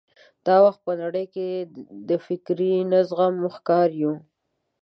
دا 0.45 0.55
وخت 0.65 0.79
په 0.87 0.93
نړۍ 1.03 1.25
کې 1.33 1.47
د 2.09 2.11
فکري 2.25 2.73
نه 2.91 2.99
زغم 3.09 3.35
ښکار 3.55 3.89
یو. 4.03 4.13